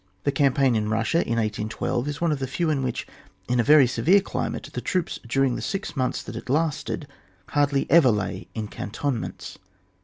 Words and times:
Thecampaign 0.25 0.73
inKussiain 0.73 1.37
1812 1.37 2.07
is 2.07 2.19
one 2.19 2.31
of 2.31 2.39
the 2.39 2.47
few 2.47 2.71
in 2.71 2.81
which, 2.81 3.05
in 3.47 3.59
a 3.59 3.63
very 3.63 3.85
severe 3.85 4.19
climate, 4.19 4.67
the 4.73 4.81
troops, 4.81 5.19
during 5.27 5.55
the 5.55 5.61
six 5.61 5.95
months 5.95 6.23
that 6.23 6.35
it 6.35 6.49
lasted 6.49 7.07
hardly 7.49 7.85
ever 7.91 8.09
lay 8.09 8.47
in 8.55 8.67
cantonments. 8.67 9.59